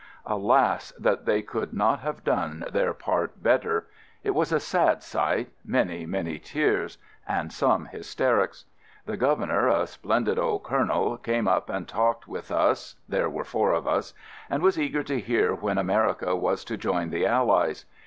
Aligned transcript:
Alas, 0.25 0.91
that 0.97 1.25
they 1.27 1.43
could 1.43 1.73
not 1.75 1.99
have 1.99 2.23
done 2.23 2.65
their 2.73 2.91
part 2.91 3.43
better! 3.43 3.85
It 4.23 4.31
was 4.31 4.51
a 4.51 4.59
sad 4.59 5.03
sight— 5.03 5.51
many, 5.63 6.07
many 6.07 6.39
tears— 6.39 6.97
and 7.27 7.53
some 7.53 7.85
hysterics! 7.85 8.65
The 9.05 9.15
Governor, 9.15 9.67
a 9.67 9.85
splendid 9.85 10.39
old 10.39 10.63
Colonel, 10.63 11.17
came 11.17 11.47
up 11.47 11.67
FIELD 11.67 11.77
SERVICE 11.87 11.93
27 11.93 12.03
and 12.03 12.13
talked 12.15 12.27
with 12.27 12.49
us 12.51 12.95
(there 13.07 13.29
were 13.29 13.43
four 13.43 13.73
of 13.73 13.87
us), 13.87 14.15
and 14.49 14.63
was 14.63 14.79
eager 14.79 15.03
to 15.03 15.19
hear 15.19 15.53
when 15.53 15.77
America 15.77 16.35
was 16.35 16.65
to 16.65 16.77
join 16.77 17.11
the 17.11 17.27
Allies. 17.27 17.85